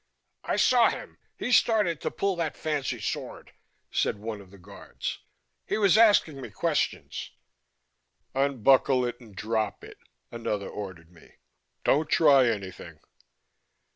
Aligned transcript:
"I 0.43 0.55
saw 0.55 0.89
him; 0.89 1.19
he 1.37 1.51
started 1.51 2.01
to 2.01 2.09
pull 2.09 2.35
that 2.37 2.57
fancy 2.57 2.99
sword," 2.99 3.53
said 3.91 4.17
one 4.17 4.41
of 4.41 4.49
the 4.49 4.57
guards. 4.57 5.19
"He 5.67 5.77
was 5.77 5.95
asking 5.95 6.41
me 6.41 6.49
questions" 6.49 7.29
"Unbuckle 8.33 9.05
it 9.05 9.19
and 9.21 9.35
drop 9.35 9.83
it," 9.83 9.99
another 10.31 10.67
ordered 10.67 11.11
me. 11.11 11.35
"Don't 11.83 12.09
try 12.09 12.47
anything!" 12.47 12.99